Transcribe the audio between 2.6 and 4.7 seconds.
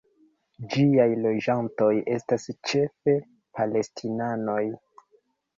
ĉefe palestinanoj.